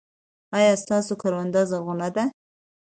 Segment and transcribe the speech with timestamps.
[0.57, 2.23] ایا ستاسو کرونده زرغونه ده؟